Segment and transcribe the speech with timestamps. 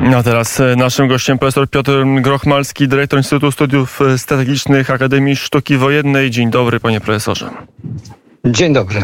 [0.00, 5.76] A teraz e, naszym gościem profesor Piotr Grochmalski, dyrektor Instytutu Studiów e, Strategicznych Akademii Sztuki
[5.76, 6.30] Wojennej.
[6.30, 7.50] Dzień dobry, panie profesorze.
[8.44, 9.02] Dzień dobry.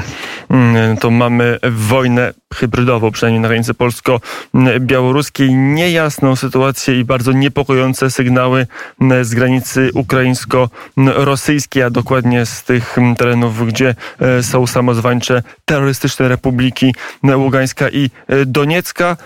[0.50, 5.54] Mm, to mamy wojnę hybrydową, przynajmniej na granicy polsko-białoruskiej.
[5.54, 8.66] Niejasną sytuację i bardzo niepokojące sygnały
[9.00, 16.28] mm, z granicy ukraińsko-rosyjskiej, a dokładnie z tych mm, terenów, gdzie e, są samozwańcze terrorystyczne
[16.28, 16.94] republiki
[17.36, 18.10] Ługańska i
[18.46, 19.16] Doniecka.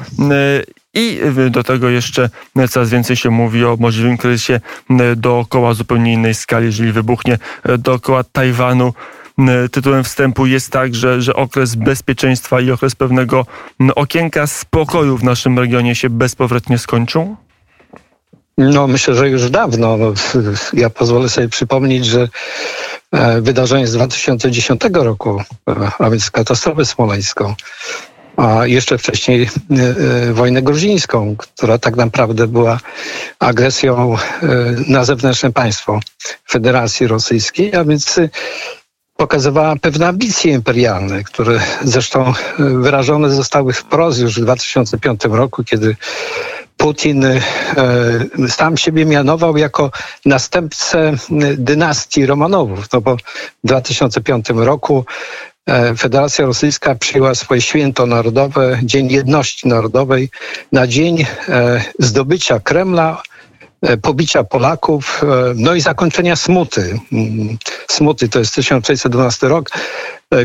[0.94, 1.20] I
[1.50, 2.30] do tego jeszcze
[2.70, 4.60] coraz więcej się mówi o możliwym kryzysie
[5.16, 7.38] dookoła zupełnie innej skali, jeżeli wybuchnie
[7.78, 8.92] dookoła Tajwanu.
[9.72, 13.46] Tytułem wstępu jest tak, że, że okres bezpieczeństwa i okres pewnego
[13.94, 17.36] okienka spokoju w naszym regionie się bezpowrotnie skończył?
[18.58, 19.96] No, myślę, że już dawno.
[19.96, 20.12] No,
[20.72, 22.28] ja pozwolę sobie przypomnieć, że
[23.12, 27.54] e, wydarzenie z 2010 roku, e, a więc katastrofę smoleńską,
[28.38, 29.48] a jeszcze wcześniej e,
[30.28, 32.80] e, wojnę gruzińską, która tak naprawdę była
[33.38, 34.18] agresją e,
[34.88, 36.00] na zewnętrzne państwo
[36.50, 38.20] Federacji Rosyjskiej, a więc
[39.18, 45.96] pokazywała pewne ambicje imperialne, które zresztą wyrażone zostały wprost już w 2005 roku, kiedy
[46.76, 47.26] Putin
[48.48, 49.90] sam siebie mianował jako
[50.24, 51.12] następcę
[51.58, 52.92] dynastii Romanowów.
[52.92, 53.20] No bo w
[53.64, 55.04] 2005 roku
[55.68, 60.30] E, Federacja Rosyjska przyjęła swoje święto narodowe, Dzień Jedności Narodowej,
[60.72, 63.37] na dzień e, zdobycia Kremla, e,
[64.02, 65.22] pobicia Polaków,
[65.54, 66.98] no i zakończenia smuty.
[67.12, 69.70] Mm, smuty to jest 1612 rok.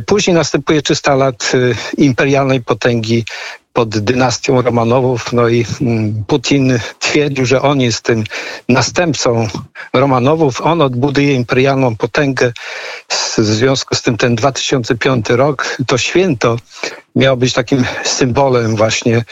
[0.05, 1.51] Później następuje 300 lat
[1.97, 3.25] imperialnej potęgi
[3.73, 5.33] pod dynastią Romanowów.
[5.33, 8.23] No i mm, Putin twierdził, że on jest tym
[8.69, 9.47] następcą
[9.93, 10.61] Romanowów.
[10.61, 12.53] On odbuduje imperialną potęgę.
[13.09, 16.57] W związku z tym ten 2005 rok, to święto
[17.15, 19.23] miało być takim symbolem właśnie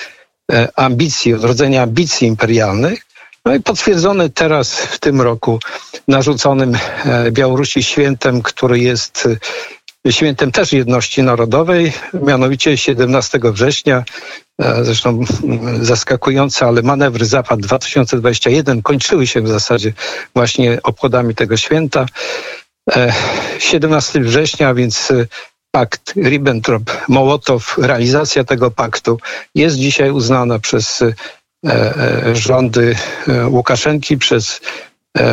[0.52, 3.11] e, ambicji, odrodzenia ambicji imperialnych.
[3.46, 5.60] No i potwierdzone teraz w tym roku
[6.08, 9.28] narzuconym e, Białorusi świętem, który jest
[10.10, 14.04] świętem też jedności narodowej, mianowicie 17 września.
[14.62, 15.20] E, zresztą
[15.82, 19.94] zaskakujące, ale manewry Zapad 2021 kończyły się w zasadzie
[20.36, 22.06] właśnie obchodami tego święta.
[23.60, 25.26] 17 e, września, więc e,
[25.72, 29.20] pakt Ribbentrop-Mołotow, realizacja tego paktu
[29.56, 31.04] jest dzisiaj uznana przez
[32.34, 32.96] rządy
[33.48, 34.62] Łukaszenki, przez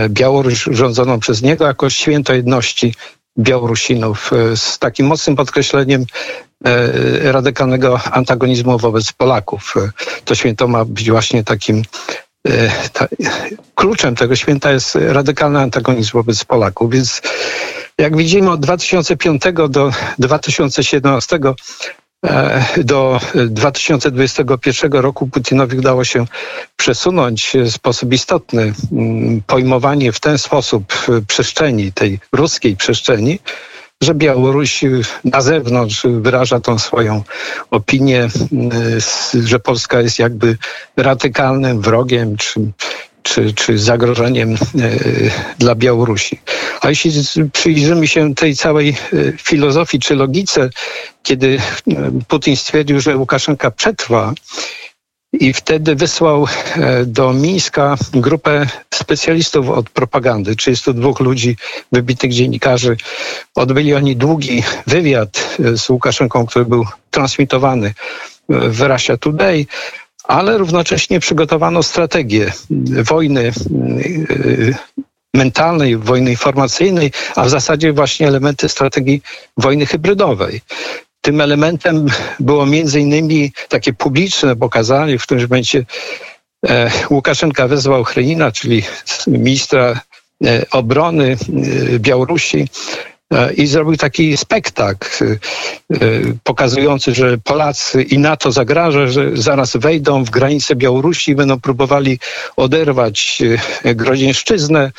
[0.09, 2.95] Białoruś rządzoną przez niego jako święto jedności
[3.39, 6.05] Białorusinów e, z takim mocnym podkreśleniem
[6.65, 9.75] e, radykalnego antagonizmu wobec Polaków.
[9.77, 9.91] E,
[10.25, 11.83] to święto ma być właśnie takim
[12.93, 13.09] ta,
[13.75, 16.93] kluczem tego święta jest radykalny antagonizm wobec Polaków.
[16.93, 17.23] Więc
[17.99, 21.55] jak widzimy od 2005 do 2017 E,
[22.85, 26.27] do 2021 roku Putinowi udało się
[26.77, 30.95] przesunąć w sposób istotny mm, pojmowanie w ten sposób
[31.29, 33.39] przestrzeni, tej ruskiej przestrzeni,
[34.03, 34.81] że Białoruś
[35.25, 37.23] na zewnątrz wyraża tą swoją
[37.71, 39.01] opinię, mm,
[39.45, 40.57] że Polska jest jakby
[40.97, 42.61] radykalnym wrogiem, czy
[43.29, 44.57] czy, czy zagrożeniem e,
[45.59, 46.41] dla Białorusi.
[46.81, 47.13] A jeśli
[47.53, 48.95] przyjrzymy się tej całej e,
[49.37, 50.71] filozofii czy logice,
[51.23, 51.59] kiedy
[51.89, 54.35] e, Putin stwierdził, że Łukaszenka przetrwa,
[55.33, 56.47] i wtedy wysłał
[57.07, 61.57] do Mińska grupę specjalistów od propagandy, 32 ludzi,
[61.93, 62.97] wybitych dziennikarzy.
[63.55, 67.95] Odbyli oni długi wywiad z Łukaszenką, który był transmitowany
[68.49, 69.67] w Russia Today
[70.29, 72.53] ale równocześnie przygotowano strategię
[73.05, 73.53] wojny
[74.31, 74.75] y,
[75.35, 79.23] mentalnej, wojny informacyjnej, a w zasadzie właśnie elementy strategii
[79.57, 80.61] wojny hybrydowej.
[81.21, 82.07] Tym elementem
[82.41, 85.85] było między innymi takie publiczne pokazanie, w którymś momencie
[86.69, 88.83] e, Łukaszenka wezwał Chrynina, czyli
[89.27, 90.01] ministra
[90.45, 91.37] e, obrony
[91.95, 92.69] e, Białorusi,
[93.57, 95.99] i zrobił taki spektakl e, e,
[96.45, 102.19] pokazujący, że Polacy i NATO zagraża, że zaraz wejdą w granice Białorusi i będą próbowali
[102.57, 103.43] oderwać
[103.85, 104.93] Grodzieńszczyznę,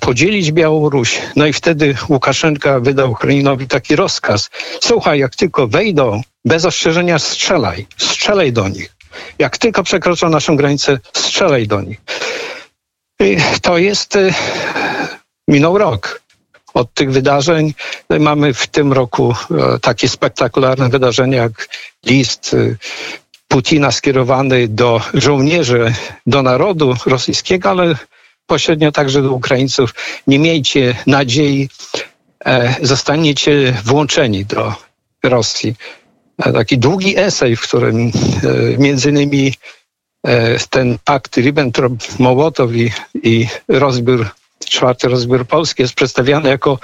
[0.00, 1.18] podzielić Białoruś.
[1.36, 4.50] No i wtedy Łukaszenka wydał Ukrainowi taki rozkaz.
[4.80, 7.86] Słuchaj, jak tylko wejdą, bez ostrzeżenia strzelaj.
[7.96, 8.96] Strzelaj do nich.
[9.38, 12.00] Jak tylko przekroczą naszą granicę, strzelaj do nich.
[13.20, 14.18] I to jest...
[15.48, 16.20] Minął rok
[16.78, 17.74] od tych wydarzeń.
[18.10, 21.68] No mamy w tym roku e, takie spektakularne wydarzenia jak
[22.06, 22.76] list e,
[23.48, 25.94] Putina skierowany do żołnierzy,
[26.26, 27.96] do narodu rosyjskiego, ale
[28.46, 29.94] pośrednio także do Ukraińców.
[30.26, 31.68] Nie miejcie nadziei,
[32.44, 34.74] e, zostaniecie włączeni do
[35.22, 35.74] Rosji.
[36.54, 38.12] Taki długi esej, w którym
[38.78, 39.54] między innymi
[40.70, 42.90] ten pakt Ribbentrop-Mołotow i,
[43.22, 44.26] i rozbiór,
[44.64, 46.78] czwarty rozbiór Polski jest przedstawiany jako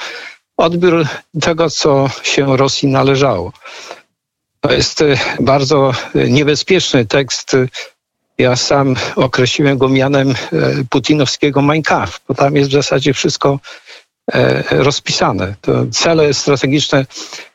[0.56, 1.06] odbiór
[1.41, 3.53] tego, co się Rosji należało.
[4.61, 7.56] To jest e, bardzo niebezpieczny tekst.
[8.38, 10.35] Ja sam określiłem go mianem e,
[10.91, 13.59] putinowskiego Mein Kampf, bo tam jest w zasadzie wszystko
[14.32, 15.55] e, rozpisane.
[15.61, 17.06] To cele strategiczne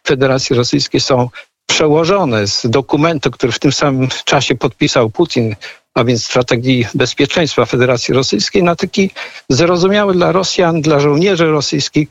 [0.07, 1.29] Federacji Rosyjskiej są
[1.65, 5.55] przełożone z dokumentu, który w tym samym czasie podpisał Putin,
[5.99, 9.09] a więc strategii bezpieczeństwa Federacji Rosyjskiej, na taki
[9.49, 12.07] zrozumiały dla Rosjan, dla żołnierzy rosyjskich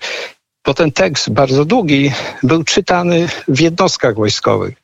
[0.69, 2.13] bo ten tekst bardzo długi
[2.43, 4.75] był czytany w jednostkach wojskowych.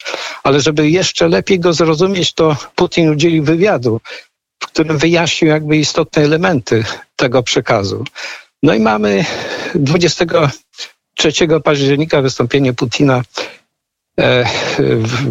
[0.42, 4.00] Ale żeby jeszcze lepiej go zrozumieć, to Putin udzielił wywiadu,
[4.62, 6.84] w którym wyjaśnił jakby istotne elementy
[7.16, 8.04] tego przekazu.
[8.62, 9.24] No i mamy
[9.74, 11.32] 23
[11.64, 13.22] października wystąpienie Putina
[14.20, 14.44] e,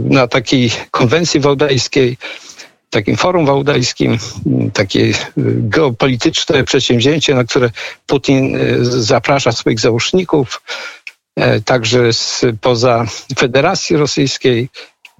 [0.09, 2.17] na takiej konwencji wałdajskiej,
[2.93, 4.17] takim forum wałdajskim,
[4.73, 5.13] takie y,
[5.75, 7.69] geopolityczne przedsięwzięcie, na które
[8.07, 10.61] Putin y, zaprasza swoich załóżników,
[11.35, 13.05] e, także spoza
[13.39, 14.69] Federacji Rosyjskiej.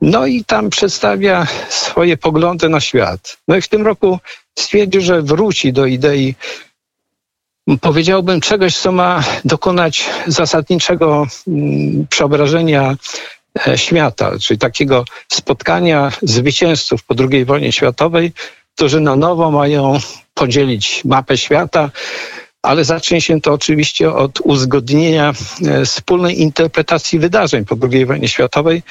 [0.01, 3.37] No i tam przedstawia swoje poglądy na świat.
[3.47, 4.19] No i w tym roku
[4.59, 6.35] stwierdził, że wróci do idei,
[7.81, 12.95] powiedziałbym, czegoś, co ma dokonać zasadniczego mm, przeobrażenia
[13.75, 18.31] świata, czyli takiego spotkania zwycięzców po II wojnie światowej,
[18.75, 19.97] którzy na nowo mają
[20.33, 21.91] podzielić mapę świata,
[22.61, 25.33] ale zacznie się to oczywiście od uzgodnienia
[25.65, 28.83] e, wspólnej interpretacji wydarzeń po II wojnie światowej,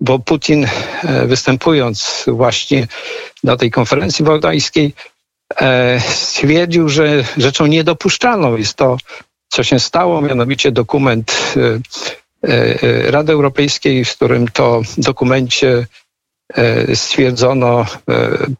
[0.00, 0.66] bo Putin
[1.04, 2.88] e, występując właśnie
[3.44, 4.94] na tej konferencji wałdajskiej
[5.98, 8.96] stwierdził, że rzeczą niedopuszczalną jest to,
[9.48, 11.80] co się stało, mianowicie dokument E, e,
[13.06, 15.86] Rady Europejskiej, w którym to dokumencie
[16.54, 17.86] e, stwierdzono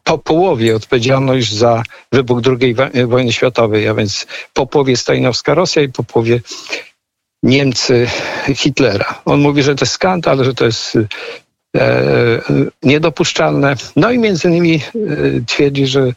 [0.03, 2.75] po połowie odpowiedzialność za wybuch II
[3.07, 6.41] wojny światowej, a więc po połowie Stalinowska Rosja i po połowie
[7.43, 8.07] Niemcy
[8.55, 9.21] Hitlera.
[9.25, 10.97] On mówi, że to jest skandal, że to jest
[12.83, 13.75] niedopuszczalne.
[13.95, 14.81] No i między innymi
[15.47, 16.11] twierdzi, że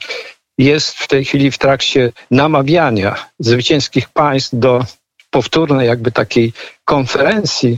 [0.59, 4.85] jest w tej chwili w trakcie namawiania zwycięskich państw do
[5.31, 6.53] powtórnej jakby takiej
[6.85, 7.77] konferencji,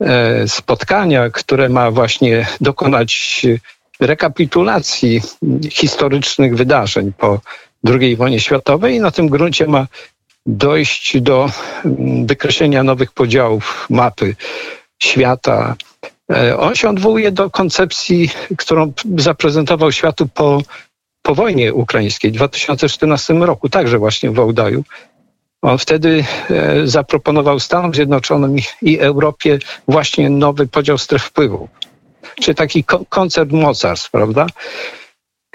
[0.00, 3.42] e, spotkania, które ma właśnie dokonać
[4.00, 5.20] rekapitulacji
[5.70, 7.40] historycznych wydarzeń po
[7.88, 9.86] II wojnie światowej i na tym gruncie ma
[10.46, 11.50] dojść do
[11.84, 14.36] mm, wykreślenia nowych podziałów mapy
[15.02, 15.76] świata.
[16.32, 20.62] E, on się odwołuje do koncepcji, którą zaprezentował światu po,
[21.22, 24.84] po wojnie ukraińskiej w 2014 roku, także właśnie w Wałdaju,
[25.62, 31.68] on wtedy e, zaproponował Stanom Zjednoczonym i Europie właśnie nowy podział stref wpływu.
[32.40, 34.46] Czy taki koncert mocarstw, prawda?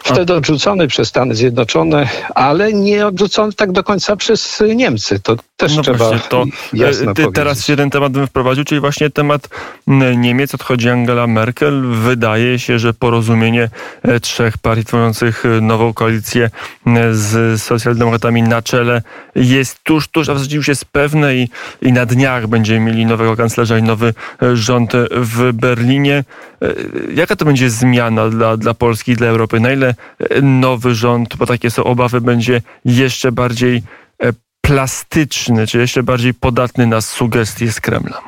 [0.03, 5.19] Wtedy odrzucony przez Stany Zjednoczone, ale nie odrzucony tak do końca przez Niemcy.
[5.19, 9.09] To też no trzeba właśnie, to jasno ty Teraz jeden temat bym wprowadził, czyli właśnie
[9.09, 9.49] temat
[10.17, 10.55] Niemiec.
[10.55, 11.81] Odchodzi Angela Merkel.
[11.81, 13.69] Wydaje się, że porozumienie
[14.03, 16.49] e, trzech partii tworzących e, nową koalicję
[17.11, 19.01] z socjaldemokratami na czele
[19.35, 21.49] jest tuż, tuż, a w zasadzie już jest pewne i,
[21.81, 26.23] i na dniach będziemy mieli nowego kanclerza i nowy e, rząd w Berlinie.
[27.15, 29.59] Jaka to będzie zmiana dla, dla Polski i dla Europy?
[29.59, 29.95] Na ile
[30.41, 33.83] nowy rząd, bo takie są obawy, będzie jeszcze bardziej
[34.23, 38.21] e, plastyczny, czy jeszcze bardziej podatny na sugestie z Kremla?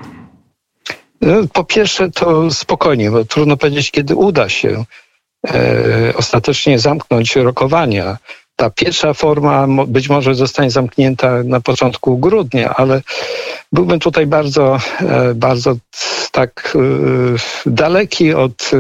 [1.22, 4.84] No, po pierwsze, to spokojnie, bo trudno powiedzieć, kiedy uda się
[5.48, 8.18] e, ostatecznie zamknąć rokowania.
[8.60, 13.02] Ta pierwsza forma być może zostanie zamknięta na początku grudnia, ale
[13.72, 15.76] byłbym tutaj bardzo, e, bardzo
[16.32, 18.72] tak e, daleki od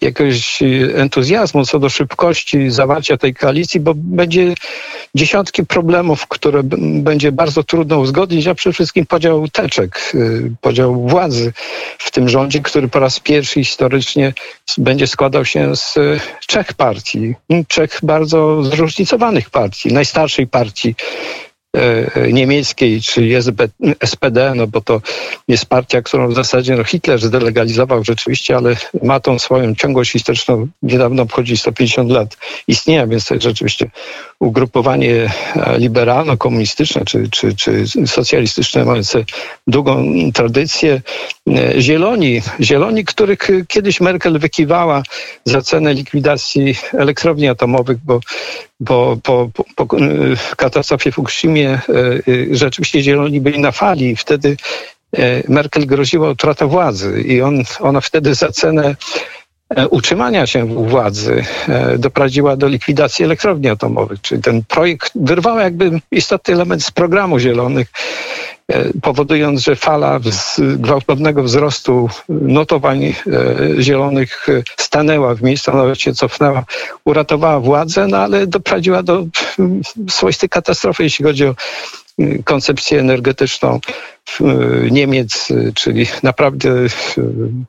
[0.00, 0.62] jakiegoś
[0.94, 4.54] entuzjazmu co do szybkości zawarcia tej koalicji, bo będzie
[5.14, 6.60] dziesiątki problemów, które
[7.02, 11.52] będzie bardzo trudno uzgodnić, a przede wszystkim podział teczek, y, podział władzy
[11.98, 14.32] w tym rządzie, który po raz pierwszy historycznie
[14.78, 15.94] będzie składał się z
[16.46, 17.34] trzech partii,
[17.68, 19.09] trzech bardzo zróżnicowanych
[19.50, 20.94] partii, najstarszej partii
[22.32, 23.34] niemieckiej, czyli
[24.04, 25.00] SPD, no bo to
[25.48, 30.66] jest partia, którą w zasadzie no Hitler zdelegalizował rzeczywiście, ale ma tą swoją ciągłość historyczną.
[30.82, 32.36] Niedawno obchodzi 150 lat
[32.68, 33.90] istnienia, więc to jest rzeczywiście
[34.38, 35.14] ugrupowanie
[35.56, 39.24] e, liberalno-komunistyczne czy, czy, czy socjalistyczne mające
[39.66, 41.02] długą tradycję.
[41.48, 45.02] E, zieloni, zieloni, których kiedyś Merkel wykiwała
[45.44, 48.20] za cenę likwidacji elektrowni atomowych, bo
[48.80, 49.96] bo po, po, po
[50.56, 51.18] katastrofie w
[51.68, 51.80] e, e,
[52.50, 54.56] rzeczywiście zieloni byli na fali i wtedy
[55.16, 58.96] e, Merkel groziła utratą władzy i on, ona wtedy za cenę
[59.90, 61.44] utrzymania się u władzy
[61.98, 64.20] doprowadziła do likwidacji elektrowni atomowych.
[64.20, 67.88] Czyli ten projekt wyrwał jakby istotny element z programu zielonych,
[69.02, 70.20] powodując, że fala
[70.58, 73.14] gwałtownego wzrostu notowań
[73.80, 76.64] zielonych stanęła w miejscu, nawet się cofnęła,
[77.04, 79.26] uratowała władzę, no ale doprowadziła do
[80.08, 81.54] swoistej katastrofy, jeśli chodzi o
[82.44, 83.80] koncepcję energetyczną
[84.90, 86.70] Niemiec, czyli naprawdę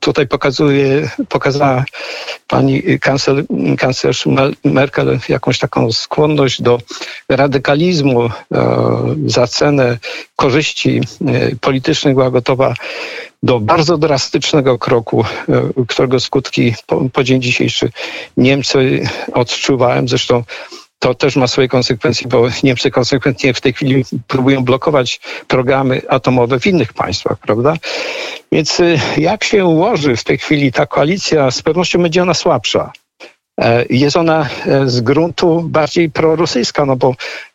[0.00, 1.84] tutaj pokazuje, pokazała
[2.48, 3.44] pani kancler,
[3.78, 4.24] kanclerz
[4.64, 6.78] Merkel jakąś taką skłonność do
[7.28, 8.30] radykalizmu
[9.26, 9.98] za cenę
[10.36, 11.00] korzyści
[11.60, 12.74] politycznych była gotowa
[13.42, 15.24] do bardzo drastycznego kroku,
[15.88, 17.90] którego skutki po, po dzień dzisiejszy
[18.36, 20.08] Niemcy odczuwałem.
[20.08, 20.44] Zresztą
[21.02, 26.60] to też ma swoje konsekwencje, bo Niemcy konsekwentnie w tej chwili próbują blokować programy atomowe
[26.60, 27.74] w innych państwach, prawda?
[28.52, 32.92] Więc y, jak się ułoży w tej chwili ta koalicja, z pewnością będzie ona słabsza.
[33.60, 37.14] E, jest ona e, z gruntu bardziej prorosyjska, no bo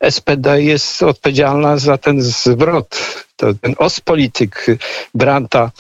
[0.10, 2.98] SPD jest odpowiedzialna za ten zwrot,
[3.36, 4.66] ten ostpolityk
[5.14, 5.72] Branta,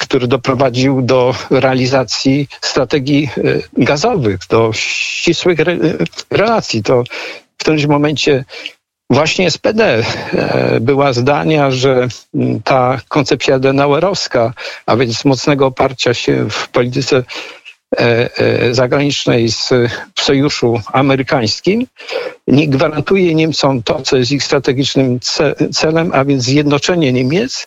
[0.00, 3.28] który doprowadził do realizacji strategii
[3.72, 5.58] gazowych, do ścisłych
[6.30, 6.82] relacji.
[6.82, 7.04] To
[7.56, 8.44] w którymś momencie
[9.10, 10.02] Właśnie SPD
[10.80, 12.08] była zdania, że
[12.64, 14.52] ta koncepcja denauerowska,
[14.86, 17.63] a więc mocnego oparcia się w polityce E, e,
[18.70, 19.68] zagranicznej z,
[20.14, 21.86] w sojuszu amerykańskim
[22.46, 25.20] nie gwarantuje Niemcom to, co jest ich strategicznym
[25.72, 27.66] celem, a więc zjednoczenie Niemiec.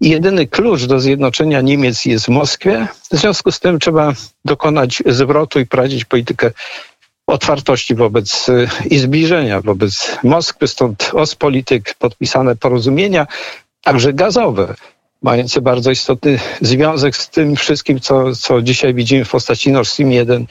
[0.00, 2.88] I jedyny klucz do zjednoczenia Niemiec jest w Moskwie.
[3.12, 4.12] W związku z tym trzeba
[4.44, 6.50] dokonać zwrotu i prowadzić politykę
[7.26, 13.26] otwartości wobec e, i zbliżenia wobec Moskwy, stąd Ostpolityk, podpisane porozumienia,
[13.82, 14.74] także gazowe
[15.22, 20.12] mające bardzo istotny związek z tym wszystkim, co, co dzisiaj widzimy w postaci Nord Stream
[20.12, 20.46] 1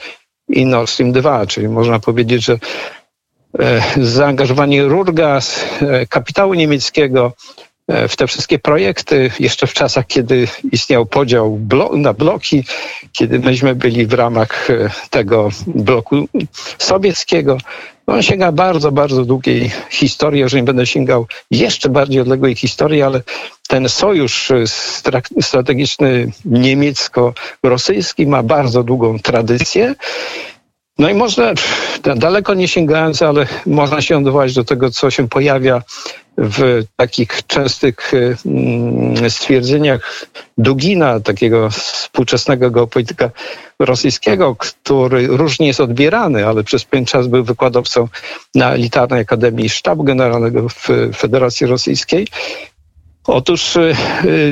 [0.48, 2.58] i Nord Stream 2, czyli można powiedzieć, że
[3.58, 7.32] e, zaangażowanie Rurgas, e, kapitału niemieckiego
[8.08, 11.60] w te wszystkie projekty, jeszcze w czasach, kiedy istniał podział
[11.92, 12.64] na bloki,
[13.12, 14.68] kiedy myśmy byli w ramach
[15.10, 16.28] tego bloku
[16.78, 17.58] sowieckiego,
[18.06, 23.22] on sięga bardzo, bardzo długiej historii, jeżeli będę sięgał jeszcze bardziej odległej historii, ale
[23.68, 24.52] ten sojusz
[25.40, 29.94] strategiczny niemiecko-rosyjski ma bardzo długą tradycję.
[30.98, 31.52] No i można,
[32.16, 35.82] daleko nie sięgając, ale można się odwołać do tego, co się pojawia
[36.38, 40.26] w takich częstych mm, stwierdzeniach
[40.58, 43.30] Dugina, takiego współczesnego geopolityka
[43.78, 48.08] rosyjskiego, który różnie jest odbierany, ale przez pewien czas był wykładowcą
[48.54, 52.26] na elitarnej Akademii Sztabu Generalnego w Federacji Rosyjskiej.
[53.26, 53.94] Otóż y,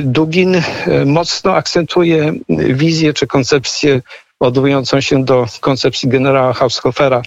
[0.03, 0.61] Dugin y,
[1.05, 4.01] mocno akcentuje wizję czy koncepcję
[4.39, 7.21] odwołującą się do koncepcji generała Haushofera,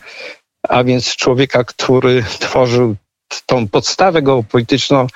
[0.68, 2.96] a więc człowieka, który tworzył
[3.46, 5.06] tą podstawę geopolityczną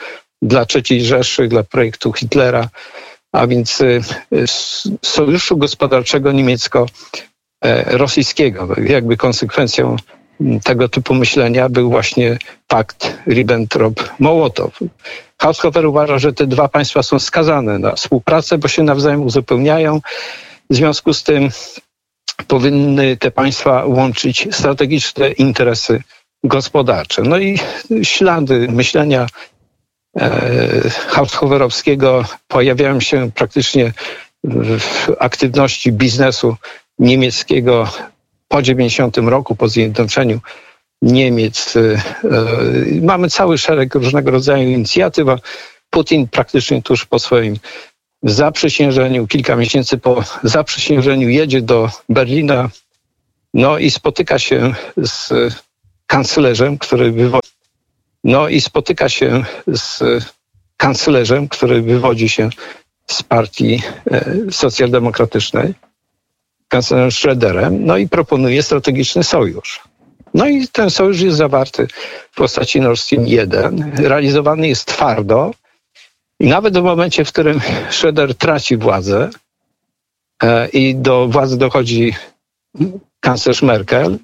[0.43, 2.69] dla III Rzeszy, dla projektu Hitlera,
[3.33, 4.01] a więc y,
[5.03, 8.69] sojuszu gospodarczego niemiecko-rosyjskiego.
[8.87, 9.97] Jakby konsekwencją
[10.65, 14.71] tego typu myślenia był właśnie pakt Ribbentrop-Mołotow.
[15.39, 20.01] Haushofer uważa, że te dwa państwa są skazane na współpracę, bo się nawzajem uzupełniają.
[20.73, 21.49] W związku z tym
[22.47, 26.03] powinny te państwa łączyć strategiczne interesy
[26.45, 27.23] gospodarcze.
[27.23, 27.59] No i
[28.03, 29.27] ślady myślenia
[30.17, 33.93] e, Haushoferowskiego pojawiają się praktycznie
[34.45, 36.57] w aktywności biznesu
[36.99, 37.89] niemieckiego
[38.49, 40.41] po 90 roku, po zjednoczeniu
[41.03, 41.77] Niemiec.
[41.77, 42.01] E, e,
[43.03, 45.37] mamy cały szereg różnego rodzaju inicjatyw, a
[45.91, 47.57] Putin praktycznie tuż po swoim
[48.23, 52.71] zaprzysiężeniu, kilka miesięcy po zaprzysiężeniu jedzie do Berlina,
[53.55, 55.33] no i spotyka się z
[56.07, 57.51] kanclerzem, który wywodzi,
[58.25, 60.03] no i spotyka się z
[60.77, 62.51] kanclerzem, który wywodzi się
[63.07, 65.75] z partii e, socjaldemokratycznej,
[66.69, 69.81] kanclerzem Schröderem, no i proponuje strategiczny sojusz.
[70.35, 71.87] No i ten sojusz jest zawarty
[72.31, 73.93] w postaci Nord Stream 1.
[73.97, 75.51] Realizowany jest twardo
[76.43, 79.31] i nawet w momencie, w którym Schröder traci władzę
[80.43, 82.15] e, i do władzy dochodzi
[83.21, 84.19] kanclerz Merkel,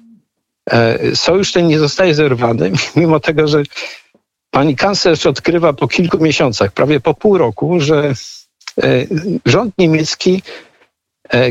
[0.71, 3.63] e, sojusz ten nie zostaje zerwany, mimo tego, że
[4.51, 8.13] pani kanclerz odkrywa po kilku miesiącach, prawie po pół roku, że
[8.83, 9.05] e,
[9.45, 10.41] rząd niemiecki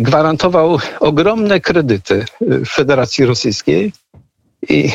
[0.00, 2.24] gwarantował ogromne kredyty
[2.68, 3.92] Federacji Rosyjskiej
[4.68, 4.92] i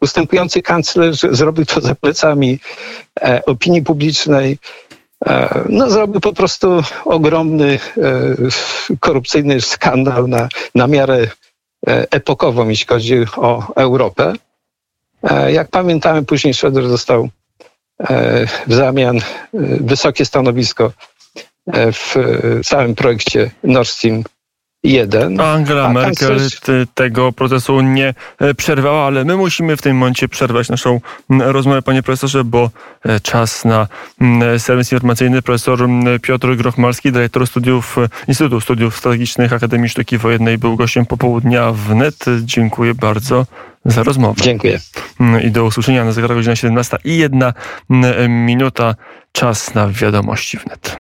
[0.00, 2.58] ustępujący kanclerz zrobił to za plecami
[3.46, 4.58] opinii publicznej,
[5.68, 7.78] no, zrobił po prostu ogromny
[9.00, 11.26] korupcyjny skandal na, na miarę
[11.86, 14.32] epokową, jeśli chodzi o Europę.
[15.48, 17.28] Jak pamiętamy, później Schroeder dostał
[18.66, 19.20] w zamian
[19.80, 20.92] wysokie stanowisko
[21.74, 22.14] w
[22.64, 24.22] całym projekcie Nord Stream
[24.86, 25.40] 1.
[25.40, 26.60] Angela Merkel coś...
[26.94, 31.00] tego procesu nie e, przerwała, ale my musimy w tym momencie przerwać naszą
[31.30, 32.70] rozmowę, panie profesorze, bo
[33.04, 33.88] e, czas na
[34.58, 35.42] serwis informacyjny.
[35.42, 35.88] Profesor
[36.22, 41.94] Piotr Grochmalski, dyrektor studiów e, Instytutu Studiów Strategicznych Akademii Sztuki Wojennej, był gościem popołudnia w
[41.94, 42.24] NET.
[42.42, 43.46] Dziękuję bardzo
[43.84, 44.42] za rozmowę.
[44.42, 44.80] Dziękuję.
[45.44, 47.52] I do usłyszenia na zegarach godzina 17 i jedna
[48.28, 48.94] minuta.
[49.32, 51.05] Czas na wiadomości w net.